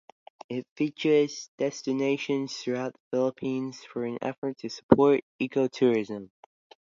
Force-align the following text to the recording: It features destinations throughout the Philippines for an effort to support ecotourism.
It 0.49 0.65
features 0.75 1.51
destinations 1.59 2.57
throughout 2.57 2.93
the 2.95 2.99
Philippines 3.11 3.83
for 3.83 4.03
an 4.05 4.17
effort 4.23 4.57
to 4.61 4.69
support 4.69 5.23
ecotourism. 5.39 6.31